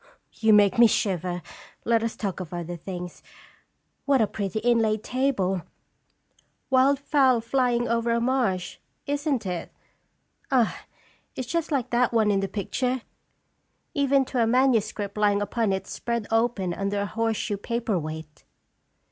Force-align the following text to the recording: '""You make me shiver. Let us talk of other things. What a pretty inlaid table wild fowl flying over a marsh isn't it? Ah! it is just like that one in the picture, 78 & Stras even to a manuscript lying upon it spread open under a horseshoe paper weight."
'""You 0.33 0.51
make 0.51 0.79
me 0.79 0.87
shiver. 0.87 1.43
Let 1.85 2.01
us 2.01 2.15
talk 2.15 2.39
of 2.39 2.51
other 2.51 2.75
things. 2.75 3.21
What 4.05 4.19
a 4.19 4.25
pretty 4.25 4.57
inlaid 4.57 5.03
table 5.03 5.61
wild 6.71 6.97
fowl 6.97 7.39
flying 7.39 7.87
over 7.87 8.09
a 8.11 8.19
marsh 8.19 8.79
isn't 9.05 9.45
it? 9.45 9.71
Ah! 10.49 10.85
it 11.35 11.41
is 11.41 11.45
just 11.45 11.71
like 11.71 11.91
that 11.91 12.11
one 12.13 12.31
in 12.31 12.39
the 12.39 12.47
picture, 12.47 13.03
78 13.03 13.03
& 13.03 13.03
Stras 13.03 13.03
even 13.93 14.25
to 14.25 14.41
a 14.41 14.47
manuscript 14.47 15.17
lying 15.19 15.39
upon 15.39 15.71
it 15.71 15.85
spread 15.85 16.25
open 16.31 16.73
under 16.73 16.99
a 17.01 17.05
horseshoe 17.05 17.57
paper 17.57 17.99
weight." 17.99 18.43